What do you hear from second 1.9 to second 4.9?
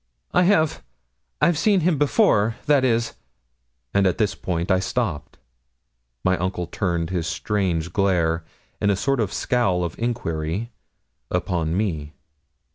before that is;' and at this point I